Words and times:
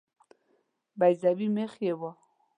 بیضوي 0.99 1.47
مخ 1.55 1.73
یې 1.85 1.93
وو. 1.99 2.11